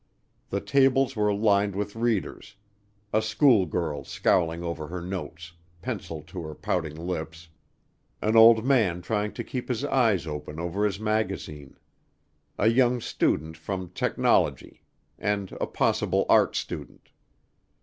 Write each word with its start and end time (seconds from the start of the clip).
The 0.49 0.61
tables 0.61 1.15
were 1.15 1.31
lined 1.31 1.75
with 1.75 1.95
readers; 1.95 2.55
a 3.13 3.21
schoolgirl 3.21 4.05
scowling 4.05 4.63
over 4.63 4.87
her 4.87 4.99
notes, 4.99 5.53
pencil 5.83 6.23
to 6.23 6.41
her 6.41 6.55
pouting 6.55 6.95
lips, 6.95 7.49
an 8.19 8.35
old 8.35 8.65
man 8.65 9.03
trying 9.03 9.31
to 9.33 9.43
keep 9.43 9.69
his 9.69 9.85
eyes 9.85 10.25
open 10.25 10.59
over 10.59 10.85
his 10.85 10.99
magazine, 10.99 11.77
a 12.57 12.65
young 12.65 12.99
student 12.99 13.55
from 13.57 13.89
Technology, 13.89 14.81
and 15.19 15.51
a 15.61 15.67
possible 15.67 16.25
art 16.27 16.55
student. 16.55 17.09